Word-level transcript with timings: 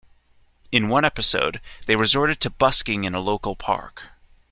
In 0.71 0.89
one 0.89 1.05
episode, 1.05 1.61
they 1.85 1.95
resorted 1.95 2.39
to 2.41 2.49
busking 2.49 3.03
in 3.03 3.13
a 3.13 3.19
local 3.19 3.55
park. 3.55 4.07